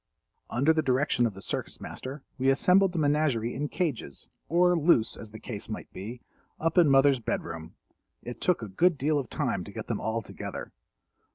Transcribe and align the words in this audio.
Under 0.49 0.73
the 0.73 0.81
direction 0.81 1.27
of 1.27 1.35
the 1.35 1.43
Circus 1.43 1.79
Master 1.79 2.23
we 2.39 2.49
assembled 2.49 2.91
the 2.93 2.97
menagerie 2.97 3.53
in 3.53 3.69
cages, 3.69 4.29
or 4.49 4.75
loose 4.75 5.15
as 5.15 5.29
the 5.29 5.39
case 5.39 5.69
might 5.69 5.93
be, 5.93 6.21
up 6.59 6.75
in 6.79 6.89
Mother's 6.89 7.19
bed 7.19 7.43
room. 7.43 7.75
It 8.23 8.41
took 8.41 8.63
a 8.63 8.67
good 8.67 8.97
deal 8.97 9.19
of 9.19 9.29
time 9.29 9.63
to 9.63 9.71
get 9.71 9.85
them 9.85 10.01
all 10.01 10.23
together. 10.23 10.71